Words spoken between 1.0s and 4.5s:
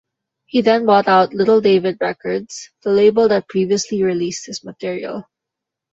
out Little David Records, the label that previously released